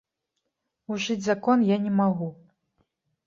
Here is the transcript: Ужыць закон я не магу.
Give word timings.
Ужыць 0.95 1.25
закон 1.27 1.57
я 1.67 1.77
не 1.85 1.91
магу. 1.99 2.31